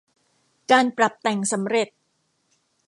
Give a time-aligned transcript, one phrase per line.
[0.71, 1.87] การปรับแต่งสำเร็จ